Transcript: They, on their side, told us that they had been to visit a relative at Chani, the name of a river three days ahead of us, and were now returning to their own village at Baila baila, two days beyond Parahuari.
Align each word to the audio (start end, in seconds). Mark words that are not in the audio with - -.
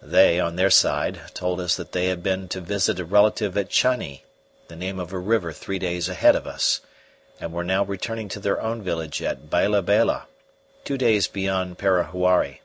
They, 0.00 0.40
on 0.40 0.56
their 0.56 0.70
side, 0.70 1.20
told 1.34 1.60
us 1.60 1.76
that 1.76 1.92
they 1.92 2.06
had 2.06 2.22
been 2.22 2.48
to 2.48 2.62
visit 2.62 2.98
a 2.98 3.04
relative 3.04 3.58
at 3.58 3.68
Chani, 3.68 4.22
the 4.68 4.74
name 4.74 4.98
of 4.98 5.12
a 5.12 5.18
river 5.18 5.52
three 5.52 5.78
days 5.78 6.08
ahead 6.08 6.34
of 6.34 6.46
us, 6.46 6.80
and 7.38 7.52
were 7.52 7.62
now 7.62 7.84
returning 7.84 8.30
to 8.30 8.40
their 8.40 8.58
own 8.58 8.80
village 8.80 9.20
at 9.20 9.50
Baila 9.50 9.82
baila, 9.82 10.28
two 10.84 10.96
days 10.96 11.28
beyond 11.28 11.76
Parahuari. 11.76 12.62